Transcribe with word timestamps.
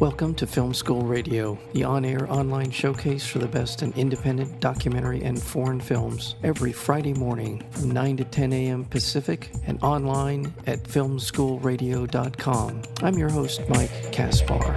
Welcome 0.00 0.34
to 0.34 0.46
Film 0.46 0.74
School 0.74 1.00
Radio, 1.00 1.58
the 1.72 1.84
on 1.84 2.04
air 2.04 2.30
online 2.30 2.70
showcase 2.70 3.26
for 3.26 3.38
the 3.38 3.48
best 3.48 3.82
in 3.82 3.94
independent 3.94 4.60
documentary 4.60 5.22
and 5.22 5.42
foreign 5.42 5.80
films, 5.80 6.34
every 6.42 6.70
Friday 6.70 7.14
morning 7.14 7.64
from 7.70 7.92
9 7.92 8.18
to 8.18 8.24
10 8.24 8.52
a.m. 8.52 8.84
Pacific 8.84 9.50
and 9.64 9.82
online 9.82 10.52
at 10.66 10.82
filmschoolradio.com. 10.82 12.82
I'm 13.02 13.14
your 13.14 13.30
host, 13.30 13.62
Mike 13.70 14.12
Kaspar. 14.12 14.76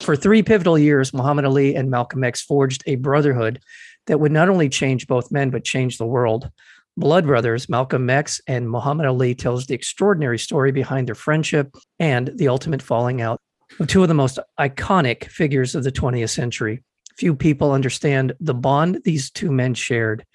For 0.00 0.16
three 0.16 0.42
pivotal 0.42 0.76
years, 0.76 1.14
Muhammad 1.14 1.44
Ali 1.44 1.76
and 1.76 1.88
Malcolm 1.88 2.24
X 2.24 2.42
forged 2.42 2.82
a 2.86 2.96
brotherhood 2.96 3.60
that 4.08 4.18
would 4.18 4.32
not 4.32 4.48
only 4.48 4.68
change 4.68 5.06
both 5.06 5.30
men, 5.30 5.50
but 5.50 5.62
change 5.62 5.98
the 5.98 6.06
world. 6.06 6.50
Blood 6.96 7.26
Brothers, 7.26 7.68
Malcolm 7.70 8.10
X 8.10 8.40
and 8.46 8.68
Muhammad 8.68 9.06
Ali 9.06 9.34
tells 9.34 9.66
the 9.66 9.74
extraordinary 9.74 10.38
story 10.38 10.72
behind 10.72 11.08
their 11.08 11.14
friendship 11.14 11.74
and 11.98 12.30
the 12.36 12.48
ultimate 12.48 12.82
falling 12.82 13.22
out 13.22 13.40
of 13.80 13.86
two 13.86 14.02
of 14.02 14.08
the 14.08 14.14
most 14.14 14.38
iconic 14.60 15.24
figures 15.24 15.74
of 15.74 15.84
the 15.84 15.92
20th 15.92 16.30
century. 16.30 16.82
Few 17.16 17.34
people 17.34 17.72
understand 17.72 18.34
the 18.40 18.54
bond 18.54 19.00
these 19.04 19.30
two 19.30 19.50
men 19.50 19.72
shared. 19.72 20.26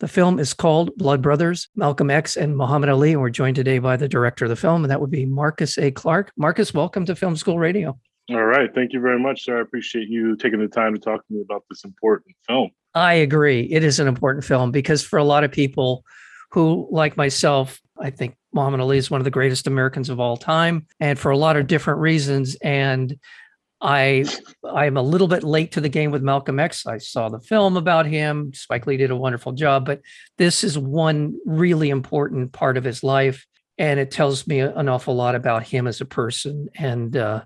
The 0.00 0.08
film 0.08 0.40
is 0.40 0.52
called 0.52 0.96
Blood 0.96 1.22
Brothers, 1.22 1.68
Malcolm 1.76 2.10
X 2.10 2.36
and 2.36 2.56
Muhammad 2.56 2.88
Ali, 2.88 3.12
and 3.12 3.20
we're 3.20 3.30
joined 3.30 3.56
today 3.56 3.78
by 3.78 3.96
the 3.96 4.08
director 4.08 4.46
of 4.46 4.48
the 4.48 4.56
film, 4.56 4.82
and 4.82 4.90
that 4.90 5.00
would 5.00 5.10
be 5.10 5.26
Marcus 5.26 5.78
A. 5.78 5.92
Clarke. 5.92 6.32
Marcus, 6.36 6.74
welcome 6.74 7.04
to 7.04 7.14
Film 7.14 7.36
School 7.36 7.58
Radio. 7.58 7.98
All 8.30 8.44
right. 8.44 8.72
Thank 8.72 8.92
you 8.92 9.00
very 9.00 9.18
much, 9.18 9.44
sir. 9.44 9.58
I 9.58 9.62
appreciate 9.62 10.08
you 10.08 10.36
taking 10.36 10.60
the 10.60 10.68
time 10.68 10.94
to 10.94 11.00
talk 11.00 11.26
to 11.26 11.32
me 11.32 11.40
about 11.40 11.64
this 11.68 11.84
important 11.84 12.36
film. 12.46 12.70
I 12.94 13.14
agree. 13.14 13.62
It 13.62 13.82
is 13.82 13.98
an 13.98 14.06
important 14.06 14.44
film 14.44 14.70
because 14.70 15.02
for 15.02 15.18
a 15.18 15.24
lot 15.24 15.42
of 15.42 15.50
people 15.50 16.04
who, 16.52 16.88
like 16.90 17.16
myself, 17.16 17.80
I 18.00 18.10
think 18.10 18.36
Muhammad 18.52 18.80
Ali 18.80 18.98
is 18.98 19.10
one 19.10 19.20
of 19.20 19.24
the 19.24 19.30
greatest 19.30 19.66
Americans 19.66 20.10
of 20.10 20.20
all 20.20 20.36
time, 20.36 20.86
and 21.00 21.18
for 21.18 21.30
a 21.30 21.36
lot 21.36 21.56
of 21.56 21.66
different 21.66 22.00
reasons. 22.00 22.56
And 22.56 23.18
I 23.80 24.24
I'm 24.64 24.96
a 24.96 25.02
little 25.02 25.28
bit 25.28 25.42
late 25.42 25.72
to 25.72 25.80
the 25.80 25.88
game 25.88 26.10
with 26.10 26.22
Malcolm 26.22 26.60
X. 26.60 26.86
I 26.86 26.98
saw 26.98 27.28
the 27.28 27.40
film 27.40 27.76
about 27.76 28.06
him. 28.06 28.52
Spike 28.54 28.86
Lee 28.86 28.96
did 28.96 29.10
a 29.10 29.16
wonderful 29.16 29.52
job, 29.52 29.86
but 29.86 30.02
this 30.38 30.62
is 30.62 30.78
one 30.78 31.36
really 31.46 31.90
important 31.90 32.52
part 32.52 32.76
of 32.76 32.84
his 32.84 33.02
life, 33.02 33.46
and 33.78 33.98
it 33.98 34.10
tells 34.10 34.46
me 34.46 34.60
an 34.60 34.88
awful 34.88 35.14
lot 35.14 35.34
about 35.34 35.64
him 35.64 35.86
as 35.86 36.00
a 36.00 36.06
person. 36.06 36.68
And 36.76 37.16
uh, 37.16 37.42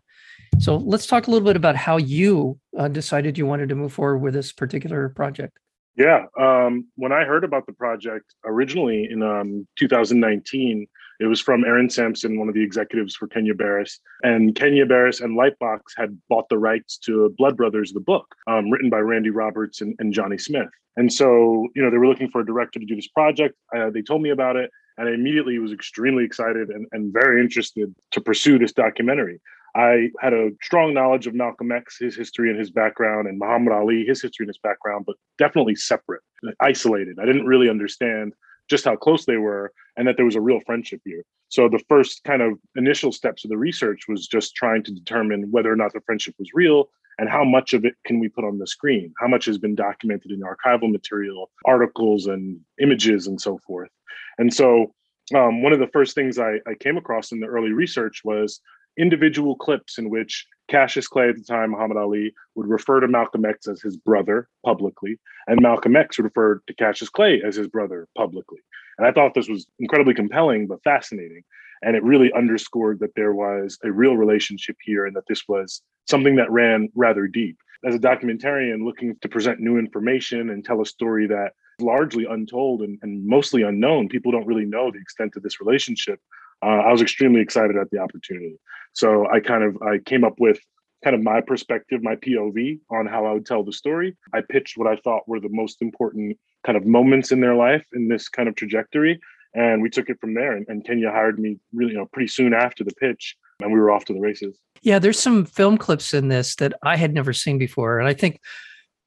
so 0.58 0.76
let's 0.76 1.06
talk 1.06 1.26
a 1.26 1.30
little 1.30 1.46
bit 1.46 1.56
about 1.56 1.76
how 1.76 1.96
you 1.96 2.58
uh, 2.78 2.88
decided 2.88 3.38
you 3.38 3.46
wanted 3.46 3.68
to 3.68 3.74
move 3.74 3.92
forward 3.92 4.18
with 4.18 4.34
this 4.34 4.52
particular 4.52 5.08
project. 5.08 5.58
Yeah. 5.96 6.26
Um, 6.38 6.88
when 6.96 7.12
I 7.12 7.24
heard 7.24 7.44
about 7.44 7.66
the 7.66 7.72
project 7.72 8.34
originally 8.44 9.08
in 9.10 9.22
um, 9.22 9.66
2019, 9.78 10.86
it 11.20 11.26
was 11.26 11.40
from 11.40 11.64
Aaron 11.64 11.88
Sampson, 11.88 12.38
one 12.38 12.48
of 12.48 12.54
the 12.54 12.62
executives 12.62 13.14
for 13.14 13.28
Kenya 13.28 13.54
Barris. 13.54 14.00
And 14.24 14.54
Kenya 14.56 14.86
Barris 14.86 15.20
and 15.20 15.38
Lightbox 15.38 15.80
had 15.96 16.18
bought 16.28 16.48
the 16.48 16.58
rights 16.58 16.98
to 16.98 17.32
Blood 17.38 17.56
Brothers, 17.56 17.92
the 17.92 18.00
book, 18.00 18.34
um, 18.48 18.70
written 18.70 18.90
by 18.90 18.98
Randy 18.98 19.30
Roberts 19.30 19.80
and, 19.80 19.94
and, 20.00 20.12
Johnny 20.12 20.38
Smith. 20.38 20.68
And 20.96 21.12
so, 21.12 21.68
you 21.76 21.82
know, 21.82 21.90
they 21.90 21.98
were 21.98 22.08
looking 22.08 22.30
for 22.30 22.40
a 22.40 22.46
director 22.46 22.80
to 22.80 22.86
do 22.86 22.96
this 22.96 23.08
project. 23.08 23.54
Uh, 23.76 23.90
they 23.90 24.02
told 24.02 24.22
me 24.22 24.30
about 24.30 24.56
it. 24.56 24.70
And 24.96 25.08
I 25.08 25.12
immediately 25.12 25.58
was 25.58 25.72
extremely 25.72 26.24
excited 26.24 26.70
and, 26.70 26.86
and 26.92 27.12
very 27.12 27.40
interested 27.40 27.94
to 28.12 28.20
pursue 28.20 28.58
this 28.58 28.72
documentary. 28.72 29.40
I 29.74 30.10
had 30.20 30.32
a 30.32 30.50
strong 30.62 30.94
knowledge 30.94 31.26
of 31.26 31.34
Malcolm 31.34 31.72
X, 31.72 31.98
his 31.98 32.16
history 32.16 32.50
and 32.50 32.58
his 32.58 32.70
background, 32.70 33.26
and 33.26 33.38
Muhammad 33.38 33.72
Ali, 33.72 34.04
his 34.04 34.22
history 34.22 34.44
and 34.44 34.50
his 34.50 34.58
background, 34.58 35.04
but 35.06 35.16
definitely 35.38 35.74
separate, 35.74 36.22
isolated. 36.60 37.18
I 37.20 37.26
didn't 37.26 37.46
really 37.46 37.68
understand 37.68 38.34
just 38.68 38.84
how 38.84 38.96
close 38.96 39.26
they 39.26 39.36
were 39.36 39.72
and 39.96 40.06
that 40.06 40.16
there 40.16 40.24
was 40.24 40.36
a 40.36 40.40
real 40.40 40.60
friendship 40.64 41.00
here. 41.04 41.24
So 41.48 41.68
the 41.68 41.82
first 41.88 42.24
kind 42.24 42.42
of 42.42 42.58
initial 42.76 43.12
steps 43.12 43.44
of 43.44 43.50
the 43.50 43.58
research 43.58 44.02
was 44.08 44.26
just 44.26 44.54
trying 44.54 44.82
to 44.84 44.92
determine 44.92 45.50
whether 45.50 45.70
or 45.70 45.76
not 45.76 45.92
the 45.92 46.00
friendship 46.00 46.34
was 46.38 46.48
real 46.54 46.88
and 47.18 47.28
how 47.28 47.44
much 47.44 47.74
of 47.74 47.84
it 47.84 47.94
can 48.04 48.18
we 48.18 48.28
put 48.28 48.44
on 48.44 48.58
the 48.58 48.66
screen? 48.66 49.12
How 49.20 49.28
much 49.28 49.44
has 49.44 49.58
been 49.58 49.74
documented 49.74 50.32
in 50.32 50.40
archival 50.40 50.90
material, 50.90 51.50
articles 51.64 52.26
and 52.26 52.58
images 52.80 53.26
and 53.26 53.40
so 53.40 53.58
forth. 53.58 53.90
And 54.38 54.52
so 54.52 54.92
um, 55.34 55.62
one 55.62 55.72
of 55.72 55.78
the 55.78 55.88
first 55.88 56.14
things 56.14 56.38
I, 56.38 56.54
I 56.66 56.74
came 56.78 56.96
across 56.96 57.32
in 57.32 57.40
the 57.40 57.46
early 57.46 57.72
research 57.72 58.22
was 58.24 58.60
individual 58.98 59.56
clips 59.56 59.98
in 59.98 60.10
which 60.10 60.46
Cassius 60.68 61.08
Clay 61.08 61.28
at 61.28 61.36
the 61.36 61.44
time, 61.44 61.72
Muhammad 61.72 61.96
Ali, 61.96 62.32
would 62.54 62.66
refer 62.66 63.00
to 63.00 63.08
Malcolm 63.08 63.44
X 63.44 63.68
as 63.68 63.82
his 63.82 63.96
brother 63.96 64.48
publicly, 64.64 65.18
and 65.46 65.60
Malcolm 65.60 65.96
X 65.96 66.18
would 66.18 66.24
refer 66.24 66.62
to 66.66 66.74
Cassius 66.74 67.10
Clay 67.10 67.42
as 67.46 67.56
his 67.56 67.68
brother 67.68 68.08
publicly. 68.16 68.60
And 68.98 69.06
I 69.06 69.12
thought 69.12 69.34
this 69.34 69.48
was 69.48 69.66
incredibly 69.78 70.14
compelling, 70.14 70.66
but 70.66 70.82
fascinating. 70.84 71.42
And 71.82 71.96
it 71.96 72.04
really 72.04 72.32
underscored 72.32 73.00
that 73.00 73.14
there 73.14 73.34
was 73.34 73.78
a 73.84 73.92
real 73.92 74.16
relationship 74.16 74.76
here 74.82 75.04
and 75.04 75.14
that 75.16 75.26
this 75.28 75.42
was 75.48 75.82
something 76.08 76.36
that 76.36 76.50
ran 76.50 76.88
rather 76.94 77.26
deep. 77.26 77.58
As 77.84 77.94
a 77.94 77.98
documentarian 77.98 78.84
looking 78.84 79.16
to 79.20 79.28
present 79.28 79.60
new 79.60 79.76
information 79.76 80.48
and 80.48 80.64
tell 80.64 80.80
a 80.80 80.86
story 80.86 81.26
that 81.26 81.52
largely 81.80 82.24
untold 82.24 82.80
and, 82.80 82.98
and 83.02 83.26
mostly 83.26 83.62
unknown, 83.62 84.08
people 84.08 84.32
don't 84.32 84.46
really 84.46 84.64
know 84.64 84.90
the 84.90 85.00
extent 85.00 85.36
of 85.36 85.42
this 85.42 85.60
relationship 85.60 86.20
uh, 86.64 86.82
I 86.88 86.92
was 86.92 87.02
extremely 87.02 87.40
excited 87.40 87.76
at 87.76 87.90
the 87.90 87.98
opportunity. 87.98 88.58
So 88.94 89.28
I 89.28 89.40
kind 89.40 89.64
of 89.64 89.80
I 89.82 89.98
came 89.98 90.24
up 90.24 90.34
with 90.38 90.58
kind 91.02 91.14
of 91.14 91.22
my 91.22 91.40
perspective, 91.40 92.02
my 92.02 92.16
POV 92.16 92.80
on 92.90 93.06
how 93.06 93.26
I 93.26 93.32
would 93.32 93.44
tell 93.44 93.62
the 93.62 93.72
story. 93.72 94.16
I 94.32 94.40
pitched 94.40 94.78
what 94.78 94.88
I 94.88 94.96
thought 94.96 95.28
were 95.28 95.40
the 95.40 95.50
most 95.50 95.82
important 95.82 96.38
kind 96.64 96.78
of 96.78 96.86
moments 96.86 97.30
in 97.30 97.40
their 97.40 97.54
life 97.54 97.84
in 97.92 98.08
this 98.08 98.28
kind 98.28 98.48
of 98.48 98.54
trajectory, 98.54 99.20
and 99.54 99.82
we 99.82 99.90
took 99.90 100.08
it 100.08 100.18
from 100.20 100.32
there. 100.32 100.52
And, 100.52 100.64
and 100.68 100.84
Kenya 100.84 101.10
hired 101.10 101.38
me 101.38 101.58
really, 101.74 101.92
you 101.92 101.98
know, 101.98 102.06
pretty 102.12 102.28
soon 102.28 102.54
after 102.54 102.84
the 102.84 102.94
pitch, 102.94 103.36
and 103.60 103.70
we 103.70 103.78
were 103.78 103.90
off 103.90 104.06
to 104.06 104.14
the 104.14 104.20
races. 104.20 104.58
Yeah, 104.80 104.98
there's 104.98 105.18
some 105.18 105.44
film 105.44 105.76
clips 105.76 106.14
in 106.14 106.28
this 106.28 106.56
that 106.56 106.72
I 106.82 106.96
had 106.96 107.12
never 107.12 107.34
seen 107.34 107.58
before, 107.58 107.98
and 107.98 108.08
I 108.08 108.14
think 108.14 108.40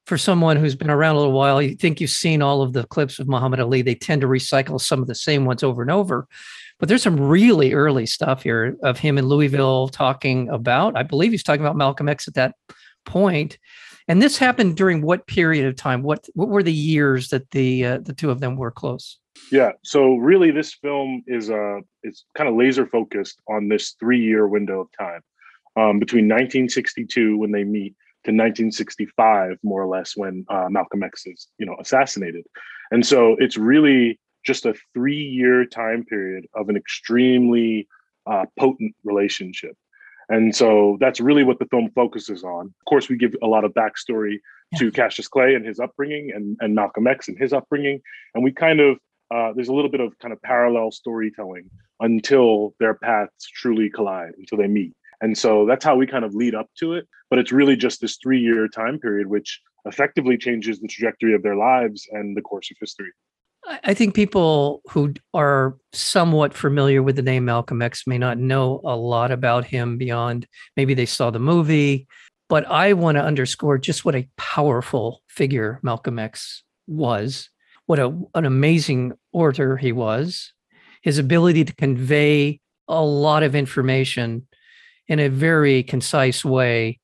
for 0.05 0.17
someone 0.17 0.55
who's 0.55 0.75
been 0.75 0.89
around 0.89 1.15
a 1.15 1.19
little 1.19 1.33
while, 1.33 1.61
you 1.61 1.75
think 1.75 1.99
you've 1.99 2.09
seen 2.09 2.41
all 2.41 2.61
of 2.61 2.71
the 2.71 2.85
clips 2.85 3.19
of 3.19 3.27
Muhammad 3.27 3.59
Ali. 3.59 3.81
They 3.81 3.93
tend 3.93 4.21
to 4.21 4.27
recycle 4.27 4.79
some 4.79 5.01
of 5.01 5.07
the 5.07 5.15
same 5.15 5.43
ones 5.43 5.63
over 5.63 5.81
and 5.81 5.91
over. 5.91 6.27
But 6.79 6.89
there's 6.89 7.03
some 7.03 7.19
really 7.19 7.73
early 7.73 8.05
stuff 8.05 8.43
here 8.43 8.77
of 8.83 8.99
him 8.99 9.17
in 9.17 9.25
Louisville 9.25 9.87
talking 9.87 10.49
about, 10.49 10.95
I 10.95 11.03
believe 11.03 11.31
he's 11.31 11.43
talking 11.43 11.61
about 11.61 11.75
Malcolm 11.75 12.07
X 12.07 12.27
at 12.27 12.35
that 12.35 12.55
point. 13.05 13.57
And 14.07 14.21
this 14.21 14.37
happened 14.37 14.77
during 14.77 15.01
what 15.01 15.27
period 15.27 15.65
of 15.65 15.75
time? 15.75 16.01
What 16.03 16.27
what 16.33 16.49
were 16.49 16.63
the 16.63 16.71
years 16.71 17.29
that 17.29 17.49
the 17.51 17.85
uh, 17.85 17.97
the 17.99 18.13
two 18.13 18.29
of 18.29 18.39
them 18.39 18.55
were 18.55 18.71
close? 18.71 19.19
Yeah, 19.51 19.71
so 19.83 20.15
really, 20.15 20.51
this 20.51 20.73
film 20.73 21.23
is 21.27 21.49
uh 21.49 21.79
it's 22.03 22.25
kind 22.35 22.49
of 22.49 22.55
laser 22.55 22.85
focused 22.85 23.41
on 23.49 23.67
this 23.67 23.95
three 23.99 24.21
year 24.21 24.47
window 24.47 24.81
of 24.81 24.87
time 24.97 25.21
um, 25.75 25.99
between 25.99 26.25
1962 26.25 27.37
when 27.37 27.51
they 27.51 27.63
meet 27.63 27.95
to 28.23 28.31
1965, 28.31 29.57
more 29.63 29.81
or 29.81 29.87
less, 29.87 30.17
when 30.17 30.45
uh, 30.49 30.67
Malcolm 30.69 31.03
X 31.03 31.25
is 31.25 31.47
you 31.57 31.65
know 31.65 31.75
assassinated, 31.79 32.45
and 32.91 33.05
so 33.05 33.35
it's 33.39 33.57
really 33.57 34.19
just 34.45 34.65
a 34.65 34.75
three 34.93 35.21
year 35.21 35.65
time 35.65 36.05
period 36.05 36.47
of 36.53 36.69
an 36.69 36.77
extremely 36.77 37.87
uh, 38.25 38.45
potent 38.59 38.95
relationship. 39.03 39.75
And 40.29 40.53
so 40.55 40.97
that's 40.99 41.19
really 41.21 41.43
what 41.43 41.59
the 41.59 41.65
film 41.67 41.89
focuses 41.95 42.43
on. 42.43 42.65
Of 42.65 42.85
course, 42.87 43.07
we 43.09 43.17
give 43.17 43.33
a 43.41 43.47
lot 43.47 43.63
of 43.63 43.73
backstory 43.73 44.39
yeah. 44.73 44.79
to 44.79 44.91
Cassius 44.91 45.27
Clay 45.27 45.55
and 45.55 45.65
his 45.65 45.79
upbringing 45.79 46.31
and, 46.35 46.57
and 46.59 46.75
Malcolm 46.75 47.07
X 47.07 47.29
and 47.29 47.37
his 47.37 47.53
upbringing. 47.53 48.01
And 48.35 48.43
we 48.43 48.51
kind 48.51 48.81
of, 48.81 48.97
uh, 49.33 49.53
there's 49.55 49.69
a 49.69 49.73
little 49.73 49.91
bit 49.91 50.01
of 50.01 50.17
kind 50.19 50.33
of 50.33 50.41
parallel 50.41 50.91
storytelling 50.91 51.69
until 52.01 52.75
their 52.79 52.95
paths 52.95 53.47
truly 53.47 53.89
collide, 53.89 54.33
until 54.37 54.57
they 54.57 54.67
meet. 54.67 54.93
And 55.21 55.37
so 55.37 55.65
that's 55.65 55.83
how 55.83 55.95
we 55.95 56.05
kind 56.05 56.25
of 56.25 56.35
lead 56.35 56.55
up 56.55 56.69
to 56.79 56.93
it. 56.93 57.07
But 57.29 57.39
it's 57.39 57.51
really 57.51 57.75
just 57.75 58.01
this 58.01 58.17
three 58.21 58.39
year 58.39 58.67
time 58.67 58.99
period, 58.99 59.27
which 59.27 59.61
effectively 59.85 60.37
changes 60.37 60.79
the 60.79 60.87
trajectory 60.87 61.33
of 61.33 61.43
their 61.43 61.55
lives 61.55 62.07
and 62.11 62.35
the 62.35 62.41
course 62.41 62.69
of 62.69 62.77
history. 62.79 63.11
I 63.83 63.93
think 63.93 64.15
people 64.15 64.81
who 64.89 65.13
are 65.33 65.77
somewhat 65.91 66.53
familiar 66.53 67.03
with 67.03 67.17
the 67.17 67.21
name 67.21 67.45
Malcolm 67.45 67.81
X 67.81 68.07
may 68.07 68.17
not 68.17 68.37
know 68.37 68.79
a 68.85 68.95
lot 68.95 69.31
about 69.31 69.65
him 69.65 69.97
beyond 69.97 70.47
maybe 70.77 70.93
they 70.93 71.05
saw 71.05 71.31
the 71.31 71.39
movie. 71.39 72.07
But 72.49 72.65
I 72.67 72.93
want 72.93 73.17
to 73.17 73.23
underscore 73.23 73.77
just 73.77 74.05
what 74.05 74.15
a 74.15 74.27
powerful 74.37 75.21
figure 75.27 75.79
Malcolm 75.83 76.17
X 76.17 76.63
was, 76.87 77.49
what 77.87 77.99
a, 77.99 78.07
an 78.35 78.45
amazing 78.45 79.13
orator 79.33 79.75
he 79.75 79.91
was, 79.91 80.53
his 81.01 81.17
ability 81.17 81.65
to 81.65 81.75
convey 81.75 82.61
a 82.87 83.03
lot 83.03 83.43
of 83.43 83.53
information 83.53 84.47
in 85.07 85.19
a 85.19 85.27
very 85.29 85.83
concise 85.83 86.45
way 86.45 86.99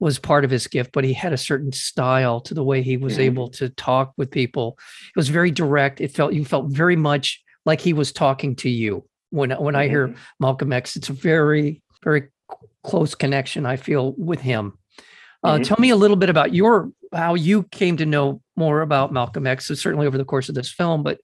was 0.00 0.18
part 0.18 0.44
of 0.44 0.50
his 0.50 0.66
gift, 0.66 0.92
but 0.92 1.04
he 1.04 1.12
had 1.12 1.32
a 1.32 1.38
certain 1.38 1.72
style 1.72 2.40
to 2.40 2.54
the 2.54 2.64
way 2.64 2.82
he 2.82 2.96
was 2.96 3.14
mm-hmm. 3.14 3.22
able 3.22 3.48
to 3.50 3.68
talk 3.68 4.12
with 4.16 4.30
people. 4.30 4.78
It 5.08 5.18
was 5.18 5.28
very 5.28 5.50
direct. 5.50 6.00
It 6.00 6.12
felt 6.12 6.34
you 6.34 6.44
felt 6.44 6.66
very 6.70 6.96
much 6.96 7.42
like 7.64 7.80
he 7.80 7.92
was 7.92 8.12
talking 8.12 8.56
to 8.56 8.70
you. 8.70 9.04
When 9.30 9.50
when 9.50 9.74
mm-hmm. 9.74 9.76
I 9.76 9.88
hear 9.88 10.08
mm-hmm. 10.08 10.20
Malcolm 10.40 10.72
X, 10.72 10.96
it's 10.96 11.08
a 11.08 11.12
very 11.12 11.82
very 12.02 12.28
close 12.84 13.14
connection 13.14 13.66
I 13.66 13.76
feel 13.76 14.14
with 14.16 14.40
him. 14.40 14.78
Uh, 15.42 15.54
mm-hmm. 15.54 15.62
Tell 15.62 15.76
me 15.78 15.90
a 15.90 15.96
little 15.96 16.16
bit 16.16 16.30
about 16.30 16.54
your 16.54 16.90
how 17.12 17.34
you 17.34 17.64
came 17.64 17.96
to 17.96 18.06
know 18.06 18.40
more 18.56 18.80
about 18.80 19.12
Malcolm 19.12 19.46
X. 19.46 19.66
So 19.66 19.74
certainly 19.74 20.06
over 20.06 20.18
the 20.18 20.24
course 20.24 20.48
of 20.48 20.54
this 20.54 20.72
film, 20.72 21.02
but 21.02 21.18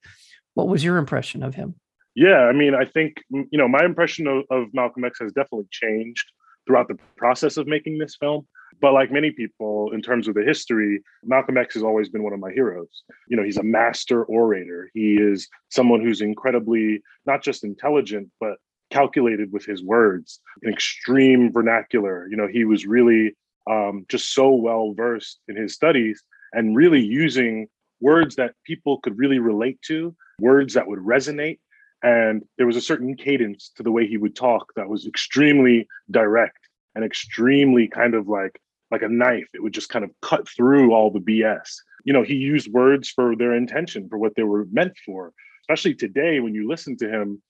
what 0.55 0.69
was 0.69 0.83
your 0.85 0.97
impression 0.99 1.43
of 1.43 1.55
him? 1.55 1.75
Yeah, 2.15 2.43
I 2.43 2.53
mean, 2.53 2.75
I 2.75 2.85
think 2.85 3.17
you 3.31 3.59
know 3.59 3.69
my 3.69 3.85
impression 3.85 4.27
of, 4.27 4.45
of 4.51 4.69
Malcolm 4.73 5.05
X 5.05 5.19
has 5.21 5.33
definitely 5.33 5.67
changed 5.71 6.25
throughout 6.67 6.89
the 6.89 6.99
process 7.17 7.57
of 7.57 7.67
making 7.67 7.99
this 7.99 8.17
film. 8.17 8.47
But 8.85 8.93
like 8.93 9.11
many 9.11 9.31
people, 9.31 9.93
in 9.95 10.03
terms 10.03 10.29
of 10.29 10.35
the 10.35 10.43
history, 10.43 11.01
Malcolm 11.25 11.57
X 11.57 11.73
has 11.73 11.83
always 11.83 12.11
been 12.11 12.23
one 12.23 12.35
of 12.35 12.39
my 12.39 12.53
heroes. 12.53 13.03
You 13.29 13.37
know, 13.39 13.43
he's 13.43 13.57
a 13.57 13.63
master 13.63 14.25
orator. 14.25 14.91
He 14.93 15.15
is 15.15 15.49
someone 15.71 16.03
who's 16.03 16.21
incredibly 16.21 17.01
not 17.25 17.43
just 17.43 17.65
intelligent, 17.65 18.29
but 18.41 18.59
calculated 18.91 19.51
with 19.55 19.65
his 19.65 19.83
words, 19.83 20.39
an 20.61 20.71
extreme 20.71 21.51
vernacular. 21.51 22.29
You 22.29 22.37
know, 22.37 22.47
he 22.47 22.67
was 22.67 22.85
really 22.85 23.35
um, 23.71 24.05
just 24.11 24.35
so 24.35 24.51
well 24.51 24.93
versed 24.95 25.41
in 25.49 25.57
his 25.57 25.73
studies 25.73 26.23
and 26.53 26.77
really 26.77 27.01
using 27.01 27.69
words 28.03 28.37
that 28.37 28.53
people 28.67 29.01
could 29.01 29.17
really 29.17 29.39
relate 29.39 29.81
to, 29.87 30.15
words 30.41 30.75
that 30.75 30.87
would 30.87 30.99
resonate. 30.99 31.59
And 32.03 32.45
there 32.59 32.67
was 32.67 32.77
a 32.77 32.83
certain 32.83 33.17
cadence 33.17 33.71
to 33.77 33.83
the 33.83 33.91
way 33.91 34.07
he 34.07 34.19
would 34.19 34.37
talk 34.37 34.75
that 34.77 34.91
was 34.91 35.07
extremely 35.07 35.89
direct 36.11 36.69
and 36.95 37.03
extremely 37.03 37.89
kind 37.89 38.15
of 38.15 38.29
like 38.29 38.61
like 38.95 39.03
a 39.03 39.09
knife. 39.09 39.49
It 39.53 39.63
would 39.63 39.75
just 39.75 39.89
kind 39.89 40.05
of 40.05 40.11
cut 40.23 40.49
through 40.49 40.93
all 40.93 41.11
the 41.11 41.21
BS. 41.21 41.69
You 42.05 42.13
know, 42.13 42.23
he 42.23 42.35
used 42.35 42.73
words 42.73 43.09
for 43.09 43.35
their 43.37 43.55
intention, 43.55 44.09
for 44.09 44.19
what 44.19 44.35
they 44.37 44.45
were 44.45 44.67
meant 44.71 44.95
for. 45.05 45.33
Especially 45.63 45.95
today, 45.95 46.41
when 46.41 46.55
you 46.55 46.69
listen 46.69 46.97
to 46.99 47.09
him, 47.09 47.43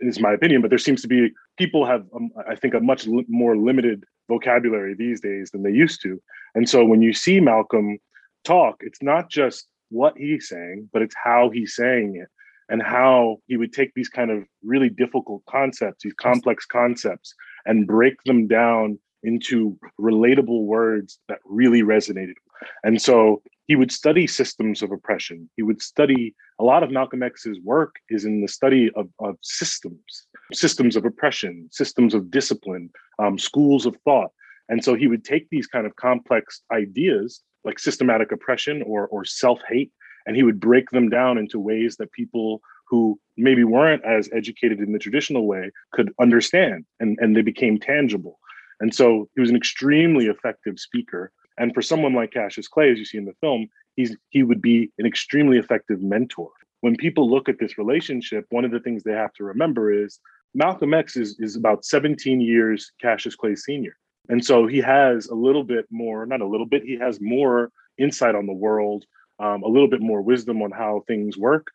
is 0.00 0.20
my 0.20 0.32
opinion, 0.32 0.60
but 0.62 0.70
there 0.70 0.78
seems 0.78 1.02
to 1.02 1.08
be 1.08 1.30
people 1.58 1.84
have, 1.84 2.04
um, 2.14 2.30
I 2.48 2.54
think, 2.54 2.74
a 2.74 2.80
much 2.80 3.06
li- 3.06 3.26
more 3.28 3.56
limited 3.56 4.04
vocabulary 4.28 4.94
these 4.94 5.20
days 5.20 5.50
than 5.50 5.62
they 5.62 5.72
used 5.72 6.00
to. 6.02 6.22
And 6.54 6.68
so 6.68 6.84
when 6.84 7.02
you 7.02 7.12
see 7.12 7.40
Malcolm 7.40 7.98
talk, 8.44 8.76
it's 8.80 9.02
not 9.02 9.30
just 9.30 9.66
what 9.90 10.14
he's 10.16 10.48
saying, 10.48 10.88
but 10.92 11.02
it's 11.02 11.14
how 11.22 11.50
he's 11.50 11.74
saying 11.74 12.16
it 12.22 12.28
and 12.68 12.82
how 12.82 13.38
he 13.46 13.56
would 13.56 13.72
take 13.72 13.92
these 13.94 14.08
kind 14.08 14.30
of 14.30 14.44
really 14.62 14.88
difficult 14.88 15.42
concepts, 15.46 16.02
these 16.02 16.14
complex 16.14 16.64
concepts, 16.64 17.34
and 17.66 17.86
break 17.86 18.14
them 18.24 18.46
down 18.46 18.98
into 19.24 19.76
relatable 20.00 20.64
words 20.64 21.18
that 21.28 21.38
really 21.44 21.82
resonated. 21.82 22.34
And 22.82 23.00
so 23.00 23.42
he 23.66 23.76
would 23.76 23.90
study 23.90 24.26
systems 24.26 24.82
of 24.82 24.92
oppression. 24.92 25.48
He 25.56 25.62
would 25.62 25.80
study 25.80 26.34
a 26.58 26.64
lot 26.64 26.82
of 26.82 26.90
Malcolm 26.90 27.22
X's 27.22 27.58
work 27.64 27.96
is 28.10 28.24
in 28.24 28.42
the 28.42 28.48
study 28.48 28.90
of, 28.94 29.08
of 29.18 29.36
systems, 29.42 30.26
systems 30.52 30.96
of 30.96 31.04
oppression, 31.04 31.68
systems 31.72 32.14
of 32.14 32.30
discipline, 32.30 32.90
um, 33.18 33.38
schools 33.38 33.86
of 33.86 33.96
thought. 34.04 34.30
And 34.68 34.84
so 34.84 34.94
he 34.94 35.08
would 35.08 35.24
take 35.24 35.48
these 35.50 35.66
kind 35.66 35.86
of 35.86 35.96
complex 35.96 36.62
ideas 36.72 37.42
like 37.64 37.78
systematic 37.78 38.30
oppression 38.30 38.82
or, 38.86 39.06
or 39.08 39.24
self 39.24 39.60
hate, 39.68 39.90
and 40.26 40.36
he 40.36 40.42
would 40.42 40.60
break 40.60 40.90
them 40.90 41.08
down 41.08 41.38
into 41.38 41.58
ways 41.58 41.96
that 41.96 42.12
people 42.12 42.60
who 42.88 43.18
maybe 43.36 43.64
weren't 43.64 44.04
as 44.04 44.28
educated 44.32 44.78
in 44.78 44.92
the 44.92 44.98
traditional 44.98 45.46
way 45.46 45.70
could 45.92 46.12
understand 46.20 46.84
and, 47.00 47.18
and 47.20 47.34
they 47.34 47.42
became 47.42 47.78
tangible. 47.78 48.38
And 48.84 48.94
so 48.94 49.30
he 49.34 49.40
was 49.40 49.48
an 49.48 49.56
extremely 49.56 50.26
effective 50.26 50.78
speaker. 50.78 51.32
And 51.56 51.72
for 51.72 51.80
someone 51.80 52.12
like 52.12 52.32
Cassius 52.32 52.68
Clay, 52.68 52.90
as 52.90 52.98
you 52.98 53.06
see 53.06 53.16
in 53.16 53.24
the 53.24 53.32
film, 53.40 53.66
he's 53.96 54.14
he 54.28 54.42
would 54.42 54.60
be 54.60 54.92
an 54.98 55.06
extremely 55.06 55.56
effective 55.56 56.02
mentor. 56.02 56.50
When 56.82 56.94
people 56.94 57.30
look 57.30 57.48
at 57.48 57.58
this 57.58 57.78
relationship, 57.78 58.44
one 58.50 58.62
of 58.66 58.72
the 58.72 58.80
things 58.80 59.02
they 59.02 59.12
have 59.12 59.32
to 59.38 59.44
remember 59.44 59.90
is 59.90 60.20
Malcolm 60.52 60.92
X 60.92 61.16
is, 61.16 61.34
is 61.40 61.56
about 61.56 61.86
17 61.86 62.42
years 62.42 62.92
Cassius 63.00 63.34
Clay 63.34 63.54
senior. 63.54 63.96
And 64.28 64.44
so 64.44 64.66
he 64.66 64.82
has 64.82 65.28
a 65.28 65.34
little 65.34 65.64
bit 65.64 65.86
more, 65.90 66.26
not 66.26 66.42
a 66.42 66.46
little 66.46 66.66
bit, 66.66 66.82
he 66.82 66.98
has 66.98 67.18
more 67.22 67.70
insight 67.96 68.34
on 68.34 68.44
the 68.44 68.52
world, 68.52 69.06
um, 69.38 69.62
a 69.62 69.68
little 69.68 69.88
bit 69.88 70.02
more 70.02 70.20
wisdom 70.20 70.60
on 70.60 70.72
how 70.72 71.04
things 71.06 71.38
work. 71.38 71.68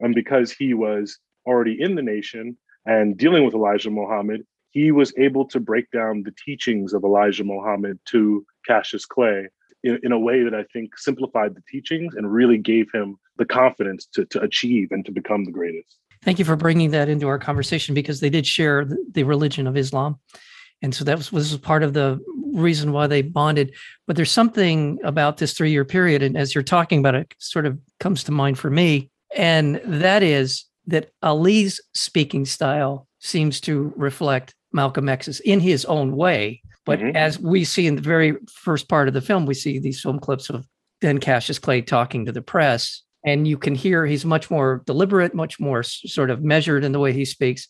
And 0.00 0.16
because 0.16 0.50
he 0.50 0.74
was 0.74 1.16
already 1.46 1.80
in 1.80 1.94
the 1.94 2.02
nation 2.02 2.58
and 2.84 3.16
dealing 3.16 3.44
with 3.44 3.54
Elijah 3.54 3.90
Muhammad, 3.90 4.44
he 4.70 4.92
was 4.92 5.12
able 5.16 5.46
to 5.48 5.60
break 5.60 5.90
down 5.90 6.22
the 6.22 6.34
teachings 6.44 6.92
of 6.92 7.04
Elijah 7.04 7.44
Muhammad 7.44 7.98
to 8.10 8.44
Cassius 8.66 9.06
Clay 9.06 9.48
in, 9.82 9.98
in, 10.02 10.12
a 10.12 10.18
way 10.18 10.42
that 10.42 10.54
I 10.54 10.64
think 10.72 10.98
simplified 10.98 11.54
the 11.54 11.62
teachings 11.70 12.14
and 12.14 12.30
really 12.30 12.58
gave 12.58 12.86
him 12.92 13.16
the 13.38 13.44
confidence 13.44 14.06
to, 14.14 14.24
to 14.26 14.40
achieve 14.40 14.88
and 14.90 15.04
to 15.06 15.12
become 15.12 15.44
the 15.44 15.52
greatest. 15.52 15.96
Thank 16.22 16.38
you 16.38 16.44
for 16.44 16.56
bringing 16.56 16.90
that 16.90 17.08
into 17.08 17.28
our 17.28 17.38
conversation 17.38 17.94
because 17.94 18.20
they 18.20 18.30
did 18.30 18.46
share 18.46 18.86
the, 19.12 19.22
religion 19.22 19.66
of 19.66 19.76
Islam. 19.76 20.18
And 20.82 20.94
so 20.94 21.04
that 21.04 21.16
was, 21.16 21.32
was 21.32 21.56
part 21.58 21.82
of 21.82 21.92
the 21.92 22.20
reason 22.52 22.92
why 22.92 23.06
they 23.06 23.22
bonded. 23.22 23.74
But 24.06 24.16
there's 24.16 24.30
something 24.30 24.98
about 25.04 25.36
this 25.36 25.54
three 25.54 25.70
year 25.70 25.84
period. 25.84 26.22
And 26.22 26.36
as 26.36 26.54
you're 26.54 26.64
talking 26.64 26.98
about 26.98 27.14
it, 27.14 27.34
sort 27.38 27.66
of 27.66 27.78
comes 28.00 28.24
to 28.24 28.32
mind 28.32 28.58
for 28.58 28.70
me. 28.70 29.10
And 29.34 29.80
that 29.84 30.22
is 30.22 30.64
that 30.86 31.10
Ali's 31.22 31.80
speaking 31.94 32.44
style 32.44 33.06
seems 33.20 33.60
to 33.62 33.92
reflect 33.96 34.54
Malcolm 34.76 35.08
X's 35.08 35.40
in 35.40 35.58
his 35.58 35.84
own 35.86 36.14
way. 36.14 36.62
But 36.84 37.00
mm-hmm. 37.00 37.16
as 37.16 37.40
we 37.40 37.64
see 37.64 37.88
in 37.88 37.96
the 37.96 38.02
very 38.02 38.36
first 38.48 38.88
part 38.88 39.08
of 39.08 39.14
the 39.14 39.20
film, 39.20 39.44
we 39.44 39.54
see 39.54 39.80
these 39.80 40.00
film 40.00 40.20
clips 40.20 40.48
of 40.48 40.64
then 41.00 41.18
Cassius 41.18 41.58
Clay 41.58 41.82
talking 41.82 42.24
to 42.26 42.32
the 42.32 42.42
press. 42.42 43.02
And 43.24 43.48
you 43.48 43.58
can 43.58 43.74
hear 43.74 44.06
he's 44.06 44.24
much 44.24 44.50
more 44.50 44.84
deliberate, 44.86 45.34
much 45.34 45.58
more 45.58 45.82
sort 45.82 46.30
of 46.30 46.44
measured 46.44 46.84
in 46.84 46.92
the 46.92 47.00
way 47.00 47.12
he 47.12 47.24
speaks. 47.24 47.66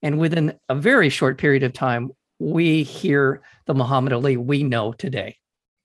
And 0.00 0.20
within 0.20 0.54
a 0.68 0.76
very 0.76 1.08
short 1.08 1.38
period 1.38 1.64
of 1.64 1.72
time, 1.72 2.12
we 2.38 2.84
hear 2.84 3.42
the 3.66 3.74
Muhammad 3.74 4.12
Ali 4.12 4.36
we 4.36 4.62
know 4.62 4.92
today. 4.92 5.38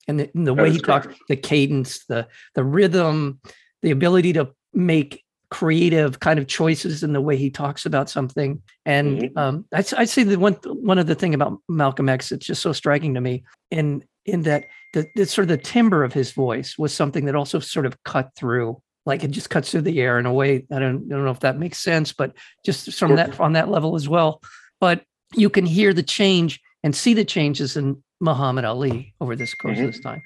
And 0.08 0.20
the, 0.20 0.30
and 0.36 0.46
the 0.46 0.54
way 0.54 0.72
he 0.72 0.80
talks, 0.80 1.08
the 1.28 1.36
cadence, 1.36 2.06
the 2.06 2.28
the 2.56 2.64
rhythm, 2.64 3.42
the 3.82 3.92
ability 3.92 4.34
to 4.34 4.50
make 4.74 5.24
creative 5.50 6.20
kind 6.20 6.40
of 6.40 6.48
choices 6.48 7.04
in 7.04 7.14
the 7.14 7.22
way 7.22 7.38
he 7.38 7.50
talks 7.50 7.86
about 7.86 8.10
something. 8.10 8.62
And 8.86 9.22
mm-hmm. 9.22 9.38
um, 9.38 9.66
I'd, 9.74 9.94
I'd, 9.94 10.10
say 10.10 10.24
the 10.24 10.38
one 10.38 10.54
one 10.66 11.00
of 11.00 11.08
the 11.08 11.16
thing 11.16 11.34
about 11.34 11.60
Malcolm 11.70 12.10
X 12.10 12.30
that's 12.30 12.46
just 12.46 12.62
so 12.62 12.74
striking 12.74 13.14
to 13.14 13.22
me 13.22 13.44
in 13.72 14.04
in 14.26 14.44
that 14.44 14.66
the, 14.94 15.08
the 15.16 15.26
sort 15.26 15.44
of 15.44 15.50
the 15.50 15.58
timbre 15.58 16.04
of 16.04 16.14
his 16.14 16.32
voice 16.32 16.78
was 16.78 16.94
something 16.94 17.26
that 17.26 17.36
also 17.36 17.60
sort 17.60 17.86
of 17.86 18.04
cut 18.04 18.30
through 18.36 18.82
like 19.06 19.24
it 19.24 19.32
just 19.32 19.50
cuts 19.50 19.72
through 19.72 19.82
the 19.82 20.02
air 20.02 20.20
in 20.20 20.26
a 20.26 20.34
way 20.34 20.66
I 20.72 20.80
don't, 20.80 21.06
I 21.06 21.16
don't 21.16 21.24
know 21.24 21.32
if 21.32 21.40
that 21.40 21.58
makes 21.58 21.80
sense 21.80 22.14
but 22.14 22.34
just 22.66 22.94
from 22.94 23.16
that 23.16 23.40
on 23.40 23.54
that 23.54 23.70
level 23.70 23.96
as 23.96 24.08
well 24.08 24.42
but 24.82 25.04
you 25.34 25.50
can 25.50 25.66
hear 25.66 25.94
the 25.94 26.04
change 26.04 26.60
and 26.84 26.96
see 26.96 27.14
the 27.14 27.26
changes 27.26 27.78
in 27.78 28.04
Muhammad 28.20 28.66
Ali 28.66 29.14
over 29.22 29.36
this 29.36 29.54
course 29.54 29.78
mm-hmm. 29.78 29.88
of 29.88 29.94
this 29.94 30.02
time. 30.02 30.24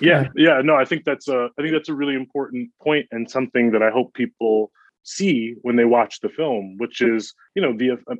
Yeah, 0.00 0.28
yeah, 0.36 0.60
no, 0.62 0.74
I 0.74 0.84
think 0.84 1.04
that's 1.04 1.28
a 1.28 1.48
I 1.58 1.62
think 1.62 1.72
that's 1.72 1.88
a 1.88 1.94
really 1.94 2.14
important 2.14 2.70
point 2.80 3.06
and 3.10 3.30
something 3.30 3.72
that 3.72 3.82
I 3.82 3.90
hope 3.90 4.14
people 4.14 4.70
see 5.04 5.54
when 5.62 5.76
they 5.76 5.84
watch 5.84 6.20
the 6.20 6.28
film, 6.28 6.76
which 6.78 7.00
is 7.00 7.34
you 7.54 7.62
know 7.62 7.76
the 7.76 7.92
uh, 7.92 8.14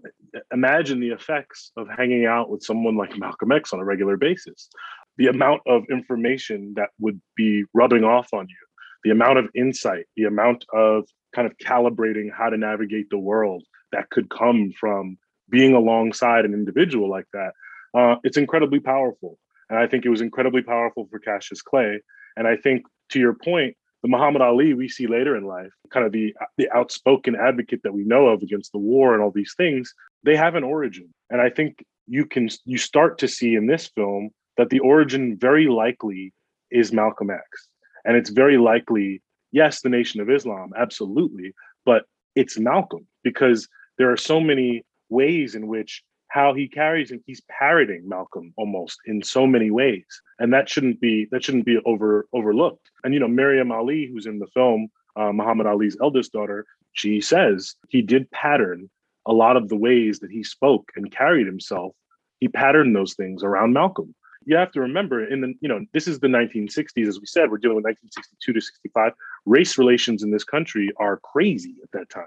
imagine 0.53 1.01
the 1.01 1.11
effects 1.11 1.73
of 1.77 1.89
hanging 1.97 2.27
out 2.27 2.51
with 2.51 2.63
someone 2.63 2.97
like 2.97 3.19
Malcolm 3.19 3.53
X 3.53 3.73
on 3.73 3.81
a 3.81 3.85
regular 3.85 4.17
basis, 4.17 4.69
the 5.17 5.27
amount 5.27 5.63
of 5.67 5.85
information 5.91 6.73
that 6.77 6.91
would 6.99 7.21
be 7.37 7.65
rubbing 7.75 8.05
off 8.05 8.29
on 8.33 8.47
you, 8.49 8.57
the 9.05 9.11
amount 9.11 9.39
of 9.39 9.49
insight, 9.55 10.07
the 10.17 10.25
amount 10.25 10.65
of 10.73 11.05
kind 11.35 11.47
of 11.47 11.57
calibrating 11.59 12.29
how 12.33 12.49
to 12.49 12.57
navigate 12.57 13.09
the 13.11 13.19
world 13.19 13.63
that 13.93 14.09
could 14.11 14.29
come 14.31 14.73
from 14.79 15.19
being 15.51 15.75
alongside 15.75 16.45
an 16.45 16.55
individual 16.55 17.11
like 17.11 17.27
that 17.33 17.53
uh, 17.95 18.17
it's 18.25 18.37
incredibly 18.37 18.81
powerful. 18.81 19.39
And 19.71 19.79
I 19.79 19.87
think 19.87 20.05
it 20.05 20.11
was 20.11 20.21
incredibly 20.21 20.63
powerful 20.63 21.09
for 21.11 21.19
Cassius 21.19 21.63
Clay. 21.63 22.01
And 22.37 22.47
I 22.47 22.57
think, 22.57 22.85
to 23.11 23.19
your 23.19 23.35
point, 23.35 23.77
the 24.03 24.09
Muhammad 24.09 24.43
Ali 24.43 24.75
we 24.75 24.89
see 24.89 25.07
later 25.07 25.37
in 25.37 25.45
life, 25.45 25.71
kind 25.91 26.05
of 26.05 26.13
the 26.13 26.35
the 26.59 26.69
outspoken 26.73 27.37
advocate 27.37 27.83
that 27.85 27.95
we 27.95 28.05
know 28.05 28.27
of 28.27 28.43
against 28.43 28.73
the 28.73 28.79
war 28.79 29.15
and 29.15 29.23
all 29.23 29.31
these 29.31 29.55
things, 29.57 29.95
they 30.25 30.37
have 30.37 30.57
an 30.57 30.65
origin. 30.65 31.09
And 31.31 31.41
I 31.41 31.51
think 31.51 31.85
you 32.07 32.27
can 32.27 32.49
you 32.65 32.79
start 32.79 33.19
to 33.19 33.29
see 33.29 33.55
in 33.55 33.67
this 33.67 33.87
film 33.87 34.31
that 34.57 34.71
the 34.71 34.81
origin 34.81 35.37
very 35.39 35.69
likely 35.69 36.33
is 36.71 36.93
Malcolm 36.93 37.31
X. 37.31 37.69
And 38.05 38.17
it's 38.17 38.31
very 38.31 38.59
likely, 38.59 39.23
yes, 39.53 39.81
the 39.81 39.89
Nation 39.89 40.21
of 40.21 40.29
Islam, 40.29 40.73
absolutely, 40.77 41.55
but 41.87 42.05
it's 42.35 42.59
Malcolm 42.59 43.07
because 43.23 43.69
there 43.99 44.11
are 44.11 44.17
so 44.17 44.41
many 44.41 44.85
ways 45.09 45.55
in 45.55 45.69
which 45.69 46.03
how 46.33 46.55
he 46.55 46.67
carries 46.67 47.11
and 47.11 47.21
he's 47.27 47.43
parroting 47.43 48.09
Malcolm 48.09 48.55
almost 48.57 48.99
in 49.05 49.23
so 49.23 49.47
many 49.47 49.71
ways. 49.71 50.07
And 50.39 50.51
that 50.55 50.67
shouldn't 50.67 50.99
be 50.99 51.29
that 51.31 51.45
shouldn't 51.45 51.67
be 51.67 51.79
over 51.85 52.27
overlooked. 52.33 52.91
And 53.05 53.13
you 53.13 53.21
know, 53.21 53.29
Maryam 53.29 53.71
Ali, 53.71 54.09
who's 54.11 54.25
in 54.25 54.39
the 54.39 54.47
film, 54.47 54.89
uh, 55.15 55.33
Muhammad 55.33 55.67
Ali's 55.67 55.99
eldest 56.01 56.33
daughter, 56.33 56.65
she 56.93 57.21
says 57.21 57.75
he 57.91 58.01
did 58.01 58.31
pattern 58.31 58.89
a 59.27 59.33
lot 59.33 59.59
of 59.59 59.69
the 59.69 59.77
ways 59.77 60.21
that 60.21 60.31
he 60.31 60.43
spoke 60.43 60.91
and 60.97 61.13
carried 61.13 61.47
himself. 61.47 61.95
He 62.41 62.49
patterned 62.49 62.97
those 62.97 63.13
things 63.13 63.43
around 63.43 63.75
Malcolm. 63.75 64.15
You 64.47 64.57
have 64.57 64.73
to 64.73 64.81
remember, 64.81 65.25
in 65.25 65.43
the 65.43 65.55
you 65.61 65.69
know, 65.69 65.85
this 65.93 66.09
is 66.09 66.19
the 66.19 66.29
1960s, 66.29 67.07
as 67.07 67.21
we 67.21 67.27
said, 67.27 67.51
we're 67.51 67.59
dealing 67.59 67.77
with 67.77 67.85
1962 67.85 68.53
to 68.55 68.61
65. 68.61 69.13
Race 69.45 69.77
relations 69.77 70.23
in 70.23 70.31
this 70.31 70.45
country 70.45 70.91
are 70.97 71.19
crazy 71.19 71.77
at 71.83 71.91
that 71.93 72.09
time 72.09 72.25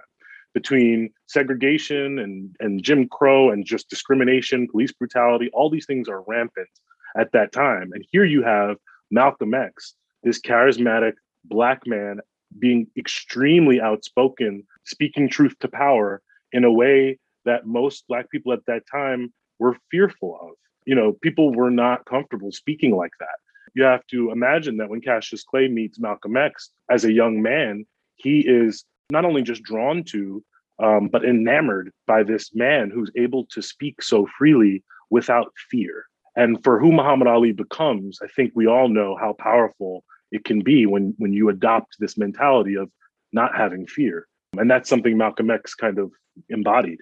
between 0.55 1.11
segregation 1.27 2.17
and, 2.17 2.55
and 2.61 2.81
Jim 2.81 3.07
Crow 3.09 3.51
and 3.51 3.65
just 3.65 3.89
discrimination, 3.89 4.67
police 4.67 4.93
brutality, 4.93 5.51
all 5.53 5.69
these 5.69 5.85
things 5.85 6.09
are 6.09 6.23
rampant 6.27 6.69
at 7.15 7.31
that 7.33 7.51
time. 7.51 7.91
And 7.93 8.03
here 8.09 8.23
you 8.23 8.41
have 8.41 8.77
Malcolm 9.11 9.53
X, 9.53 9.93
this 10.23 10.41
charismatic 10.41 11.13
black 11.43 11.85
man 11.85 12.21
being 12.57 12.87
extremely 12.97 13.81
outspoken, 13.81 14.63
speaking 14.85 15.29
truth 15.29 15.53
to 15.59 15.67
power 15.67 16.21
in 16.53 16.63
a 16.63 16.71
way 16.71 17.19
that 17.43 17.67
most 17.67 18.05
Black 18.07 18.31
people 18.31 18.53
at 18.53 18.65
that 18.65 18.83
time 18.89 19.33
were 19.59 19.77
fearful 19.91 20.39
of. 20.41 20.51
You 20.85 20.95
know, 20.95 21.13
people 21.21 21.53
were 21.53 21.69
not 21.69 22.05
comfortable 22.05 22.51
speaking 22.51 22.95
like 22.95 23.11
that. 23.19 23.35
You 23.73 23.83
have 23.83 24.07
to 24.11 24.31
imagine 24.31 24.77
that 24.77 24.89
when 24.89 25.01
Cassius 25.01 25.43
Clay 25.43 25.67
meets 25.67 25.99
Malcolm 25.99 26.37
X 26.37 26.69
as 26.89 27.03
a 27.03 27.11
young 27.11 27.41
man, 27.41 27.85
he 28.15 28.39
is 28.39 28.85
not 29.11 29.25
only 29.25 29.41
just 29.41 29.63
drawn 29.63 30.03
to, 30.05 30.43
um, 30.81 31.07
but 31.07 31.23
enamored 31.23 31.91
by 32.07 32.23
this 32.23 32.53
man 32.53 32.89
who's 32.89 33.11
able 33.15 33.45
to 33.45 33.61
speak 33.61 34.01
so 34.01 34.27
freely 34.37 34.83
without 35.09 35.53
fear. 35.69 36.05
And 36.35 36.61
for 36.63 36.79
who 36.79 36.91
Muhammad 36.91 37.27
Ali 37.27 37.53
becomes, 37.53 38.19
I 38.21 38.27
think 38.35 38.51
we 38.55 38.67
all 38.67 38.89
know 38.89 39.15
how 39.15 39.33
powerful 39.39 40.03
it 40.31 40.43
can 40.43 40.61
be 40.61 40.85
when 40.85 41.13
when 41.17 41.31
you 41.31 41.49
adopt 41.49 41.95
this 41.99 42.17
mentality 42.17 42.75
of 42.75 42.89
not 43.31 43.55
having 43.55 43.87
fear. 43.87 44.27
And 44.57 44.69
that's 44.69 44.89
something 44.89 45.17
Malcolm 45.17 45.49
X 45.49 45.75
kind 45.75 45.97
of 45.97 46.11
embodied. 46.49 46.99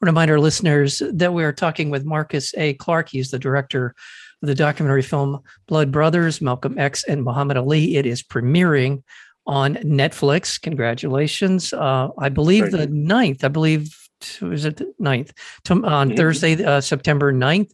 Remind 0.00 0.30
our 0.30 0.38
listeners 0.38 1.02
that 1.12 1.34
we 1.34 1.42
are 1.42 1.52
talking 1.52 1.90
with 1.90 2.04
Marcus 2.04 2.54
A. 2.56 2.74
Clarke. 2.74 3.08
He's 3.08 3.32
the 3.32 3.38
director 3.38 3.94
of 4.42 4.46
the 4.46 4.54
documentary 4.54 5.02
film 5.02 5.40
Blood 5.66 5.90
Brothers, 5.90 6.40
Malcolm 6.40 6.78
X 6.78 7.02
and 7.04 7.24
Muhammad 7.24 7.56
Ali. 7.56 7.96
It 7.96 8.06
is 8.06 8.22
premiering 8.22 9.02
on 9.48 9.76
Netflix. 9.76 10.60
Congratulations. 10.60 11.72
Uh, 11.72 12.10
I 12.18 12.28
believe 12.28 12.70
the 12.70 12.82
you. 12.82 12.86
9th, 12.86 13.42
I 13.42 13.48
believe, 13.48 13.98
was 14.42 14.66
it 14.66 14.76
the 14.76 14.92
9th? 15.00 15.32
on 15.70 15.82
mm-hmm. 15.82 16.16
Thursday, 16.16 16.62
uh, 16.62 16.80
September 16.82 17.32
9th. 17.32 17.72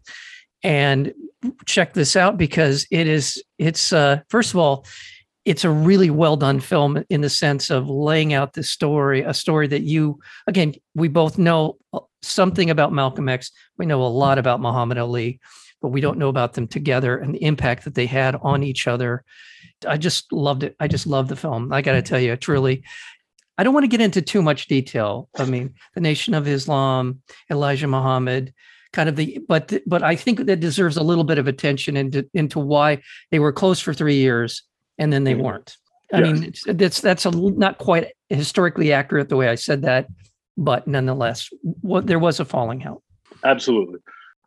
And 0.62 1.12
check 1.66 1.93
this 1.93 2.16
out 2.16 2.38
because 2.38 2.87
it 2.90 3.07
is, 3.07 3.43
it's, 3.59 3.93
uh, 3.93 4.21
first 4.28 4.54
of 4.54 4.57
all, 4.61 4.87
it's 5.45 5.64
a 5.64 5.71
really 5.71 6.09
well 6.09 6.37
done 6.37 6.61
film 6.61 7.04
in 7.11 7.21
the 7.21 7.28
sense 7.28 7.69
of 7.69 7.90
laying 7.90 8.33
out 8.33 8.54
the 8.54 8.62
story, 8.62 9.21
a 9.23 9.35
story 9.35 9.66
that 9.66 9.83
you, 9.83 10.21
again, 10.47 10.75
we 10.95 11.09
both 11.09 11.37
know 11.37 11.76
something 12.23 12.71
about 12.71 12.93
Malcolm 12.93 13.28
X. 13.28 13.50
We 13.76 13.85
know 13.85 14.02
a 14.02 14.09
lot 14.09 14.38
about 14.38 14.62
Muhammad 14.62 14.97
Ali, 14.97 15.40
but 15.84 15.90
we 15.90 16.00
don't 16.00 16.16
know 16.16 16.30
about 16.30 16.54
them 16.54 16.66
together 16.66 17.18
and 17.18 17.34
the 17.34 17.44
impact 17.44 17.84
that 17.84 17.94
they 17.94 18.06
had 18.06 18.36
on 18.36 18.62
each 18.62 18.86
other. 18.86 19.22
I 19.86 19.98
just 19.98 20.32
loved 20.32 20.62
it. 20.62 20.74
I 20.80 20.88
just 20.88 21.06
love 21.06 21.28
the 21.28 21.36
film. 21.36 21.74
I 21.74 21.82
got 21.82 21.92
to 21.92 22.00
tell 22.00 22.18
you, 22.18 22.34
truly. 22.36 22.82
I 23.58 23.64
don't 23.64 23.74
want 23.74 23.84
to 23.84 23.88
get 23.88 24.00
into 24.00 24.22
too 24.22 24.40
much 24.40 24.66
detail. 24.66 25.28
I 25.36 25.44
mean, 25.44 25.74
the 25.94 26.00
Nation 26.00 26.32
of 26.32 26.48
Islam, 26.48 27.20
Elijah 27.50 27.86
Muhammad, 27.86 28.54
kind 28.94 29.10
of 29.10 29.16
the, 29.16 29.40
but 29.46 29.74
but 29.86 30.02
I 30.02 30.16
think 30.16 30.46
that 30.46 30.58
deserves 30.58 30.96
a 30.96 31.02
little 31.02 31.22
bit 31.22 31.36
of 31.36 31.48
attention 31.48 31.98
into 31.98 32.26
into 32.32 32.58
why 32.58 33.02
they 33.30 33.38
were 33.38 33.52
close 33.52 33.78
for 33.78 33.92
three 33.92 34.16
years 34.16 34.62
and 34.96 35.12
then 35.12 35.24
they 35.24 35.34
mm-hmm. 35.34 35.42
weren't. 35.42 35.76
I 36.14 36.20
yes. 36.20 36.40
mean, 36.40 36.78
that's 36.78 37.02
that's 37.02 37.26
a, 37.26 37.30
not 37.30 37.76
quite 37.76 38.12
historically 38.30 38.90
accurate 38.94 39.28
the 39.28 39.36
way 39.36 39.50
I 39.50 39.56
said 39.56 39.82
that, 39.82 40.06
but 40.56 40.88
nonetheless, 40.88 41.50
what, 41.82 42.06
there 42.06 42.18
was 42.18 42.40
a 42.40 42.46
falling 42.46 42.84
out. 42.84 43.02
Absolutely. 43.44 43.98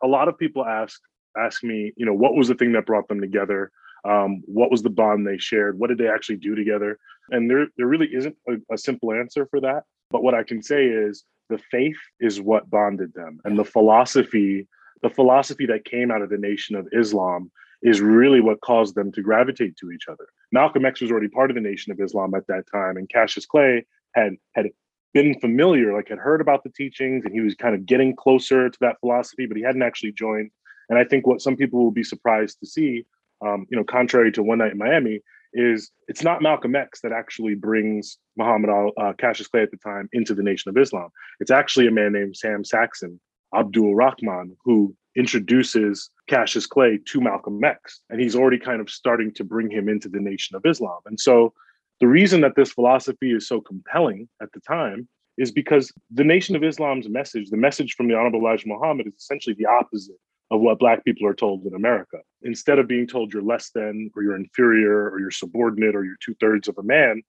A 0.02 0.08
lot 0.08 0.26
of 0.26 0.36
people 0.36 0.64
ask 0.66 1.00
ask 1.38 1.62
me, 1.62 1.92
you 1.96 2.06
know, 2.06 2.14
what 2.14 2.34
was 2.34 2.48
the 2.48 2.54
thing 2.54 2.72
that 2.72 2.86
brought 2.86 3.08
them 3.08 3.20
together? 3.20 3.70
Um, 4.04 4.42
what 4.46 4.70
was 4.70 4.82
the 4.82 4.90
bond 4.90 5.26
they 5.26 5.38
shared? 5.38 5.78
What 5.78 5.88
did 5.88 5.98
they 5.98 6.08
actually 6.08 6.36
do 6.36 6.54
together? 6.54 6.98
And 7.30 7.50
there, 7.50 7.66
there 7.76 7.86
really 7.86 8.08
isn't 8.12 8.36
a, 8.48 8.54
a 8.72 8.78
simple 8.78 9.12
answer 9.12 9.46
for 9.50 9.60
that. 9.60 9.82
But 10.10 10.22
what 10.22 10.34
I 10.34 10.42
can 10.42 10.62
say 10.62 10.86
is 10.86 11.24
the 11.48 11.58
faith 11.70 11.98
is 12.20 12.40
what 12.40 12.70
bonded 12.70 13.12
them, 13.14 13.40
and 13.44 13.58
the 13.58 13.64
philosophy, 13.64 14.66
the 15.02 15.10
philosophy 15.10 15.66
that 15.66 15.84
came 15.84 16.10
out 16.10 16.22
of 16.22 16.30
the 16.30 16.38
Nation 16.38 16.76
of 16.76 16.88
Islam, 16.92 17.50
is 17.82 18.00
really 18.00 18.40
what 18.40 18.60
caused 18.60 18.94
them 18.94 19.12
to 19.12 19.22
gravitate 19.22 19.76
to 19.76 19.90
each 19.90 20.08
other. 20.08 20.26
Malcolm 20.50 20.84
X 20.84 21.00
was 21.00 21.10
already 21.10 21.28
part 21.28 21.50
of 21.50 21.54
the 21.54 21.60
Nation 21.60 21.92
of 21.92 22.00
Islam 22.00 22.34
at 22.34 22.46
that 22.48 22.64
time, 22.72 22.96
and 22.96 23.08
Cassius 23.08 23.46
Clay 23.46 23.84
had 24.14 24.34
had 24.54 24.66
been 25.14 25.38
familiar, 25.40 25.94
like 25.94 26.08
had 26.08 26.18
heard 26.18 26.40
about 26.40 26.62
the 26.64 26.70
teachings, 26.70 27.24
and 27.24 27.32
he 27.32 27.40
was 27.40 27.54
kind 27.54 27.74
of 27.74 27.86
getting 27.86 28.14
closer 28.14 28.68
to 28.68 28.78
that 28.80 29.00
philosophy, 29.00 29.46
but 29.46 29.56
he 29.56 29.62
hadn't 29.62 29.82
actually 29.82 30.12
joined. 30.12 30.50
And 30.88 30.98
I 30.98 31.04
think 31.04 31.26
what 31.26 31.40
some 31.40 31.56
people 31.56 31.82
will 31.82 31.90
be 31.90 32.04
surprised 32.04 32.60
to 32.60 32.66
see, 32.66 33.04
um, 33.44 33.66
you 33.70 33.76
know, 33.76 33.84
contrary 33.84 34.32
to 34.32 34.42
One 34.42 34.58
Night 34.58 34.72
in 34.72 34.78
Miami, 34.78 35.20
is 35.52 35.90
it's 36.08 36.22
not 36.22 36.42
Malcolm 36.42 36.76
X 36.76 37.00
that 37.00 37.12
actually 37.12 37.54
brings 37.54 38.18
Muhammad 38.36 38.70
al 38.70 38.92
uh, 38.96 39.12
Cassius 39.14 39.48
Clay 39.48 39.62
at 39.62 39.70
the 39.70 39.76
time 39.78 40.08
into 40.12 40.34
the 40.34 40.42
Nation 40.42 40.68
of 40.68 40.76
Islam. 40.76 41.08
It's 41.40 41.50
actually 41.50 41.86
a 41.86 41.90
man 41.90 42.12
named 42.12 42.36
Sam 42.36 42.64
Saxon, 42.64 43.18
Abdul 43.54 43.94
Rahman, 43.94 44.56
who 44.64 44.94
introduces 45.16 46.10
Cassius 46.28 46.66
Clay 46.66 46.98
to 47.06 47.20
Malcolm 47.20 47.62
X. 47.64 48.00
And 48.10 48.20
he's 48.20 48.36
already 48.36 48.58
kind 48.58 48.80
of 48.80 48.90
starting 48.90 49.32
to 49.34 49.44
bring 49.44 49.70
him 49.70 49.88
into 49.88 50.08
the 50.08 50.20
Nation 50.20 50.54
of 50.54 50.64
Islam. 50.66 51.00
And 51.06 51.18
so 51.18 51.54
the 52.00 52.06
reason 52.06 52.42
that 52.42 52.54
this 52.54 52.72
philosophy 52.72 53.32
is 53.32 53.48
so 53.48 53.60
compelling 53.60 54.28
at 54.40 54.52
the 54.52 54.60
time 54.60 55.08
is 55.36 55.50
because 55.50 55.92
the 56.10 56.24
Nation 56.24 56.56
of 56.56 56.62
Islam's 56.62 57.08
message, 57.08 57.50
the 57.50 57.56
message 57.56 57.94
from 57.94 58.08
the 58.08 58.14
Honorable 58.14 58.40
Elijah 58.40 58.68
Muhammad, 58.68 59.06
is 59.06 59.14
essentially 59.14 59.56
the 59.58 59.66
opposite 59.66 60.18
of 60.50 60.60
what 60.60 60.78
Black 60.78 61.04
people 61.04 61.26
are 61.26 61.34
told 61.34 61.64
in 61.64 61.74
America. 61.74 62.18
Instead 62.42 62.78
of 62.78 62.88
being 62.88 63.06
told 63.06 63.32
you're 63.32 63.42
less 63.42 63.70
than, 63.70 64.10
or 64.16 64.22
you're 64.22 64.36
inferior, 64.36 65.10
or 65.10 65.20
you're 65.20 65.30
subordinate, 65.30 65.94
or 65.94 66.04
you're 66.04 66.16
two 66.20 66.34
thirds 66.40 66.68
of 66.68 66.78
a 66.78 66.82
man, 66.82 67.22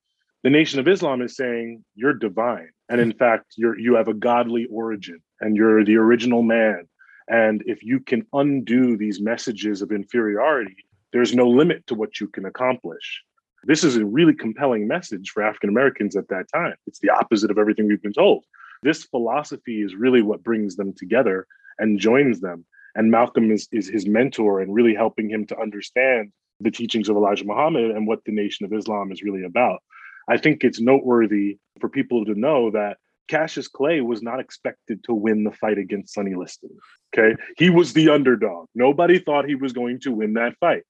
the 0.44 0.50
Nation 0.50 0.80
of 0.80 0.88
Islam 0.88 1.22
is 1.22 1.36
saying 1.36 1.84
you're 1.96 2.14
divine, 2.14 2.70
and 2.88 3.02
in 3.02 3.12
fact, 3.12 3.54
you're 3.58 3.78
you 3.78 3.96
have 3.96 4.08
a 4.08 4.14
godly 4.14 4.68
origin, 4.72 5.20
and 5.42 5.58
you're 5.58 5.84
the 5.84 5.98
original 5.98 6.44
man. 6.44 6.88
And 7.28 7.62
if 7.66 7.84
you 7.84 8.00
can 8.00 8.26
undo 8.34 8.96
these 8.96 9.20
messages 9.20 9.82
of 9.82 9.92
inferiority, 9.92 10.78
there's 11.12 11.36
no 11.36 11.48
limit 11.48 11.86
to 11.88 11.96
what 11.96 12.20
you 12.20 12.28
can 12.28 12.46
accomplish. 12.46 13.22
This 13.66 13.84
is 13.84 13.98
a 13.98 14.06
really 14.06 14.34
compelling 14.34 14.88
message 14.88 15.32
for 15.32 15.44
African 15.44 15.70
Americans 15.70 16.16
at 16.16 16.30
that 16.30 16.46
time. 16.54 16.76
It's 16.88 17.00
the 17.00 17.10
opposite 17.10 17.52
of 17.52 17.58
everything 17.58 17.88
we've 17.88 18.02
been 18.02 18.14
told. 18.14 18.46
This 18.82 19.04
philosophy 19.04 19.82
is 19.82 19.94
really 19.94 20.22
what 20.22 20.44
brings 20.44 20.78
them 20.78 20.94
together 20.94 21.46
and 21.78 22.00
joins 22.00 22.40
them 22.40 22.66
and 23.00 23.10
Malcolm 23.10 23.50
is, 23.50 23.70
is 23.72 23.88
his 23.88 24.06
mentor 24.06 24.60
and 24.60 24.74
really 24.74 24.94
helping 24.94 25.30
him 25.30 25.46
to 25.46 25.58
understand 25.58 26.34
the 26.60 26.70
teachings 26.70 27.08
of 27.08 27.16
Elijah 27.16 27.46
Muhammad 27.46 27.92
and 27.92 28.06
what 28.06 28.26
the 28.26 28.34
Nation 28.34 28.66
of 28.66 28.74
Islam 28.74 29.14
is 29.14 29.24
really 29.24 29.46
about. 29.46 29.80
I 30.28 30.36
think 30.36 30.66
it's 30.66 30.82
noteworthy 30.82 31.60
for 31.80 31.88
people 31.88 32.26
to 32.26 32.36
know 32.36 32.72
that 32.72 32.98
Cassius 33.30 33.70
Clay 33.70 34.02
was 34.02 34.22
not 34.22 34.42
expected 34.42 35.02
to 35.06 35.14
win 35.14 35.46
the 35.46 35.52
fight 35.52 35.78
against 35.78 36.14
Sonny 36.14 36.36
Liston. 36.36 36.72
Okay. 37.18 37.42
He 37.56 37.70
was 37.70 37.94
the 37.94 38.10
underdog. 38.10 38.68
Nobody 38.76 39.18
thought 39.18 39.46
he 39.46 39.56
was 39.56 39.72
going 39.72 40.02
to 40.02 40.12
win 40.12 40.34
that 40.34 40.58
fight. 40.60 40.84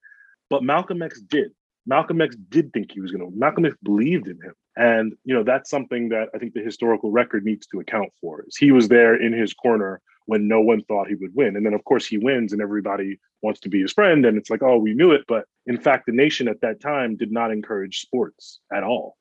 But 0.49 0.63
Malcolm 0.63 1.03
X 1.03 1.21
did. 1.21 1.51
Malcolm 1.89 2.21
X 2.21 2.35
did 2.49 2.71
think 2.71 2.91
he 2.91 3.01
was 3.01 3.11
going 3.11 3.29
to. 3.29 3.35
Malcolm 3.35 3.65
X 3.65 3.75
believed 3.83 4.27
in 4.27 4.35
him. 4.35 4.53
And, 4.77 5.13
you 5.25 5.33
know, 5.33 5.43
that's 5.43 5.71
something 5.71 6.09
that 6.09 6.29
I 6.35 6.37
think 6.37 6.53
the 6.53 6.63
historical 6.63 7.09
record 7.11 7.43
needs 7.43 7.65
to 7.67 7.79
account 7.79 8.11
for. 8.21 8.45
Is 8.47 8.55
he 8.55 8.71
was 8.71 8.87
there 8.87 9.15
in 9.15 9.33
his 9.33 9.55
corner 9.55 9.99
when 10.27 10.47
no 10.47 10.61
one 10.61 10.83
thought 10.83 11.07
he 11.07 11.15
would 11.15 11.33
win. 11.33 11.55
And 11.55 11.65
then, 11.65 11.73
of 11.73 11.83
course, 11.85 12.05
he 12.05 12.19
wins 12.19 12.53
and 12.53 12.61
everybody 12.61 13.19
wants 13.41 13.59
to 13.61 13.69
be 13.69 13.81
his 13.81 13.91
friend. 13.91 14.23
And 14.23 14.37
it's 14.37 14.51
like, 14.51 14.61
oh, 14.61 14.77
we 14.77 14.93
knew 14.93 15.11
it. 15.11 15.25
But 15.27 15.45
in 15.65 15.81
fact, 15.81 16.05
the 16.05 16.11
nation 16.11 16.47
at 16.47 16.61
that 16.61 16.79
time 16.79 17.17
did 17.17 17.31
not 17.31 17.51
encourage 17.51 18.01
sports 18.01 18.59
at 18.71 18.83
all. 18.83 19.17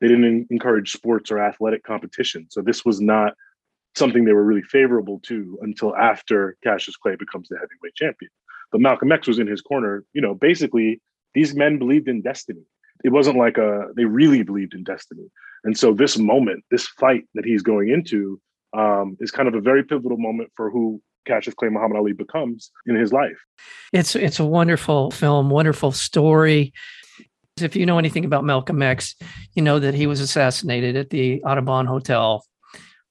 They 0.00 0.06
didn't 0.06 0.46
encourage 0.50 0.92
sports 0.92 1.32
or 1.32 1.40
athletic 1.40 1.82
competition. 1.82 2.46
So 2.50 2.62
this 2.62 2.84
was 2.84 3.00
not 3.00 3.34
something 3.96 4.24
they 4.24 4.32
were 4.32 4.44
really 4.44 4.62
favorable 4.62 5.18
to 5.24 5.58
until 5.62 5.96
after 5.96 6.56
Cassius 6.62 6.96
Clay 6.96 7.16
becomes 7.16 7.48
the 7.48 7.56
heavyweight 7.56 7.96
champion. 7.96 8.30
But 8.70 8.80
Malcolm 8.80 9.10
X 9.10 9.26
was 9.26 9.40
in 9.40 9.48
his 9.48 9.60
corner. 9.60 10.04
You 10.12 10.22
know, 10.22 10.34
basically, 10.34 11.00
these 11.34 11.54
men 11.54 11.78
believed 11.78 12.08
in 12.08 12.22
destiny. 12.22 12.62
It 13.04 13.10
wasn't 13.10 13.38
like 13.38 13.58
a, 13.58 13.88
they 13.96 14.04
really 14.04 14.42
believed 14.42 14.74
in 14.74 14.84
destiny. 14.84 15.24
And 15.64 15.76
so 15.76 15.92
this 15.92 16.18
moment, 16.18 16.64
this 16.70 16.86
fight 16.86 17.24
that 17.34 17.44
he's 17.44 17.62
going 17.62 17.88
into, 17.88 18.40
um, 18.74 19.16
is 19.20 19.30
kind 19.30 19.48
of 19.48 19.54
a 19.54 19.60
very 19.60 19.84
pivotal 19.84 20.18
moment 20.18 20.50
for 20.56 20.70
who 20.70 21.02
Cassius 21.26 21.54
Clay 21.54 21.68
Muhammad 21.68 21.96
Ali 21.96 22.12
becomes 22.12 22.70
in 22.86 22.96
his 22.96 23.12
life. 23.12 23.38
It's 23.92 24.16
it's 24.16 24.40
a 24.40 24.44
wonderful 24.44 25.10
film, 25.10 25.50
wonderful 25.50 25.92
story. 25.92 26.72
If 27.60 27.76
you 27.76 27.86
know 27.86 27.98
anything 27.98 28.24
about 28.24 28.44
Malcolm 28.44 28.82
X, 28.82 29.14
you 29.54 29.62
know 29.62 29.78
that 29.78 29.94
he 29.94 30.06
was 30.06 30.20
assassinated 30.20 30.96
at 30.96 31.10
the 31.10 31.42
Audubon 31.44 31.86
Hotel 31.86 32.44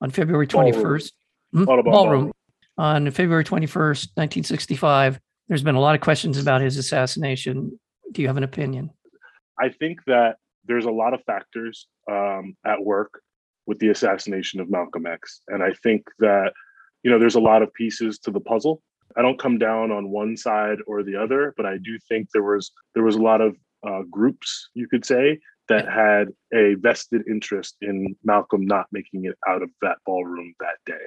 on 0.01 0.09
February 0.09 0.47
21st. 0.47 0.73
Ballroom. 0.73 1.09
Hmm? 1.53 1.63
Ballroom. 1.63 1.91
Ballroom. 1.91 2.31
On 2.77 3.11
February 3.11 3.43
21st, 3.43 4.07
1965. 4.15 5.19
There's 5.47 5.63
been 5.63 5.75
a 5.75 5.79
lot 5.79 5.95
of 5.95 6.01
questions 6.01 6.37
about 6.37 6.61
his 6.61 6.77
assassination. 6.77 7.79
Do 8.11 8.21
you 8.21 8.27
have 8.27 8.37
an 8.37 8.43
opinion? 8.43 8.91
I 9.59 9.69
think 9.69 9.99
that 10.07 10.37
there's 10.65 10.85
a 10.85 10.91
lot 10.91 11.13
of 11.13 11.23
factors 11.23 11.87
um, 12.09 12.55
at 12.65 12.83
work 12.83 13.21
with 13.65 13.79
the 13.79 13.89
assassination 13.89 14.59
of 14.59 14.69
Malcolm 14.69 15.05
X. 15.05 15.41
And 15.47 15.63
I 15.63 15.71
think 15.83 16.03
that, 16.19 16.53
you 17.03 17.11
know, 17.11 17.19
there's 17.19 17.35
a 17.35 17.39
lot 17.39 17.61
of 17.61 17.73
pieces 17.73 18.19
to 18.19 18.31
the 18.31 18.39
puzzle. 18.39 18.81
I 19.17 19.21
don't 19.21 19.39
come 19.39 19.57
down 19.57 19.91
on 19.91 20.09
one 20.09 20.37
side 20.37 20.77
or 20.87 21.03
the 21.03 21.15
other, 21.15 21.53
but 21.57 21.65
I 21.65 21.77
do 21.77 21.97
think 22.07 22.29
there 22.33 22.43
was 22.43 22.71
there 22.93 23.03
was 23.03 23.15
a 23.15 23.21
lot 23.21 23.41
of 23.41 23.55
uh, 23.87 24.03
groups, 24.09 24.69
you 24.73 24.87
could 24.87 25.05
say, 25.05 25.39
that 25.69 25.87
had 25.89 26.29
a 26.53 26.75
vested 26.75 27.23
interest 27.29 27.75
in 27.81 28.15
Malcolm 28.23 28.65
not 28.65 28.87
making 28.91 29.25
it 29.25 29.37
out 29.47 29.61
of 29.61 29.69
that 29.81 29.97
ballroom 30.05 30.53
that 30.59 30.77
day. 30.85 31.05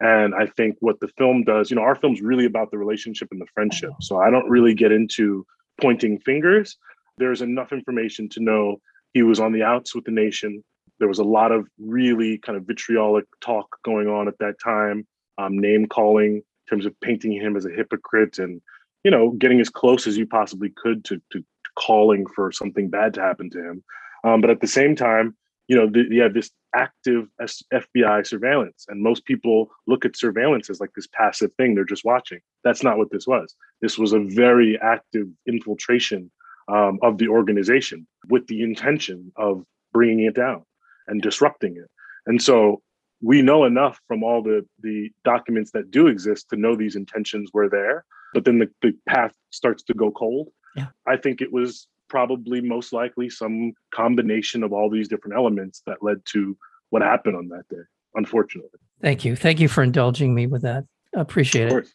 And 0.00 0.34
I 0.34 0.46
think 0.46 0.76
what 0.80 1.00
the 1.00 1.08
film 1.16 1.44
does, 1.44 1.70
you 1.70 1.76
know, 1.76 1.82
our 1.82 1.94
film's 1.94 2.20
really 2.20 2.44
about 2.44 2.70
the 2.70 2.78
relationship 2.78 3.28
and 3.30 3.40
the 3.40 3.46
friendship. 3.54 3.92
So 4.00 4.18
I 4.18 4.30
don't 4.30 4.48
really 4.48 4.74
get 4.74 4.92
into 4.92 5.46
pointing 5.80 6.18
fingers. 6.20 6.76
There's 7.18 7.42
enough 7.42 7.72
information 7.72 8.28
to 8.30 8.40
know 8.40 8.80
he 9.12 9.22
was 9.22 9.40
on 9.40 9.52
the 9.52 9.62
outs 9.62 9.94
with 9.94 10.04
the 10.04 10.10
nation 10.10 10.64
there 10.98 11.08
was 11.08 11.18
a 11.18 11.24
lot 11.24 11.52
of 11.52 11.66
really 11.78 12.38
kind 12.38 12.56
of 12.56 12.66
vitriolic 12.66 13.24
talk 13.40 13.78
going 13.84 14.08
on 14.08 14.28
at 14.28 14.38
that 14.38 14.54
time, 14.62 15.06
um, 15.38 15.58
name 15.58 15.86
calling 15.86 16.36
in 16.36 16.42
terms 16.68 16.86
of 16.86 16.98
painting 17.00 17.32
him 17.32 17.56
as 17.56 17.66
a 17.66 17.70
hypocrite 17.70 18.38
and 18.38 18.60
you 19.02 19.10
know 19.10 19.30
getting 19.30 19.60
as 19.60 19.68
close 19.68 20.06
as 20.06 20.16
you 20.16 20.26
possibly 20.26 20.70
could 20.70 21.04
to, 21.04 21.20
to, 21.30 21.44
calling 21.76 22.24
for 22.36 22.52
something 22.52 22.88
bad 22.88 23.12
to 23.12 23.20
happen 23.20 23.50
to 23.50 23.58
him. 23.58 23.82
Um, 24.22 24.40
but 24.40 24.48
at 24.48 24.60
the 24.60 24.68
same 24.68 24.94
time, 24.94 25.36
you 25.68 25.76
know, 25.76 25.88
the, 25.88 26.04
you 26.10 26.22
have 26.22 26.34
this 26.34 26.50
active 26.74 27.26
FBI 27.72 28.26
surveillance, 28.26 28.84
and 28.88 29.02
most 29.02 29.24
people 29.24 29.70
look 29.86 30.04
at 30.04 30.16
surveillance 30.16 30.68
as 30.68 30.80
like 30.80 30.90
this 30.94 31.06
passive 31.06 31.52
thing; 31.56 31.74
they're 31.74 31.84
just 31.84 32.04
watching. 32.04 32.40
That's 32.64 32.82
not 32.82 32.98
what 32.98 33.10
this 33.10 33.26
was. 33.26 33.54
This 33.80 33.98
was 33.98 34.12
a 34.12 34.20
very 34.20 34.78
active 34.82 35.26
infiltration 35.46 36.30
um, 36.68 36.98
of 37.02 37.18
the 37.18 37.28
organization 37.28 38.06
with 38.28 38.46
the 38.46 38.62
intention 38.62 39.32
of 39.36 39.64
bringing 39.92 40.20
it 40.20 40.34
down 40.34 40.64
and 41.06 41.22
disrupting 41.22 41.76
it. 41.76 41.90
And 42.26 42.40
so 42.40 42.82
we 43.22 43.42
know 43.42 43.64
enough 43.64 43.98
from 44.06 44.22
all 44.22 44.42
the 44.42 44.66
the 44.82 45.10
documents 45.24 45.70
that 45.72 45.90
do 45.90 46.08
exist 46.08 46.50
to 46.50 46.56
know 46.56 46.76
these 46.76 46.96
intentions 46.96 47.50
were 47.54 47.68
there. 47.68 48.04
But 48.34 48.44
then 48.44 48.58
the, 48.58 48.68
the 48.82 48.92
path 49.08 49.32
starts 49.50 49.82
to 49.84 49.94
go 49.94 50.10
cold. 50.10 50.48
Yeah. 50.76 50.88
I 51.06 51.16
think 51.16 51.40
it 51.40 51.52
was 51.52 51.86
probably 52.08 52.60
most 52.60 52.92
likely 52.92 53.28
some 53.28 53.72
combination 53.92 54.62
of 54.62 54.72
all 54.72 54.90
these 54.90 55.08
different 55.08 55.36
elements 55.36 55.82
that 55.86 56.02
led 56.02 56.18
to 56.26 56.56
what 56.90 57.02
happened 57.02 57.36
on 57.36 57.48
that 57.48 57.68
day, 57.68 57.82
unfortunately. 58.14 58.78
Thank 59.00 59.24
you. 59.24 59.36
Thank 59.36 59.60
you 59.60 59.68
for 59.68 59.82
indulging 59.82 60.34
me 60.34 60.46
with 60.46 60.62
that. 60.62 60.84
I 61.16 61.20
appreciate 61.20 61.72
it. 61.72 61.88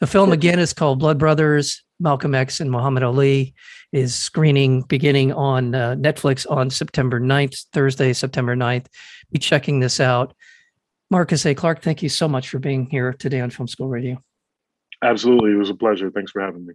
The 0.00 0.06
film 0.06 0.32
again 0.32 0.58
is 0.58 0.72
called 0.72 1.00
Blood 1.00 1.18
Brothers, 1.18 1.82
Malcolm 2.00 2.34
X 2.34 2.60
and 2.60 2.70
Muhammad 2.70 3.02
Ali 3.02 3.54
is 3.92 4.14
screening 4.14 4.82
beginning 4.82 5.32
on 5.32 5.74
uh, 5.74 5.96
Netflix 5.96 6.48
on 6.48 6.70
September 6.70 7.20
9th, 7.20 7.64
Thursday, 7.72 8.12
September 8.12 8.54
9th. 8.54 8.86
Be 9.32 9.38
checking 9.38 9.80
this 9.80 9.98
out. 9.98 10.34
Marcus 11.10 11.44
A. 11.46 11.54
Clarke, 11.54 11.82
thank 11.82 12.02
you 12.02 12.08
so 12.08 12.28
much 12.28 12.48
for 12.48 12.58
being 12.58 12.86
here 12.86 13.12
today 13.14 13.40
on 13.40 13.50
Film 13.50 13.66
School 13.66 13.88
Radio. 13.88 14.22
Absolutely. 15.02 15.52
It 15.52 15.56
was 15.56 15.70
a 15.70 15.74
pleasure. 15.74 16.10
Thanks 16.10 16.32
for 16.32 16.42
having 16.42 16.66
me. 16.66 16.74